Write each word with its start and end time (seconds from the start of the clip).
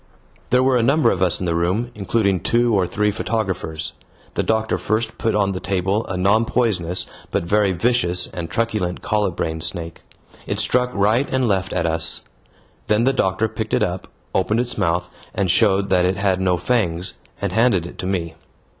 There 0.49 0.63
were 0.63 0.77
a 0.77 0.81
number 0.81 1.11
of 1.11 1.21
us 1.21 1.39
in 1.39 1.45
the 1.45 1.53
room, 1.53 1.91
including 1.93 2.39
two 2.39 2.73
or 2.73 2.87
three 2.87 3.11
photographers. 3.11 3.93
The 4.33 4.41
doctor 4.41 4.79
first 4.79 5.19
put 5.19 5.35
on 5.35 5.51
the 5.51 5.59
table 5.59 6.07
a 6.07 6.17
non 6.17 6.43
poisonous 6.45 7.05
but 7.29 7.43
very 7.43 7.71
vicious 7.71 8.25
and 8.25 8.49
truculent 8.49 9.03
colubrine 9.03 9.61
snake. 9.61 10.01
It 10.47 10.59
struck 10.59 10.89
right 10.95 11.31
and 11.31 11.47
left 11.47 11.71
at 11.71 11.85
us. 11.85 12.23
Then 12.87 13.03
the 13.03 13.13
doctor 13.13 13.47
picked 13.47 13.75
it 13.75 13.83
up, 13.83 14.07
opened 14.33 14.59
its 14.61 14.75
mouth, 14.75 15.07
and 15.35 15.51
showed 15.51 15.89
that 15.89 16.05
it 16.05 16.17
had 16.17 16.41
no 16.41 16.57
fangs, 16.57 17.13
and 17.39 17.51
handed 17.51 17.85
it 17.85 17.99
to 17.99 18.07
me. 18.07 18.33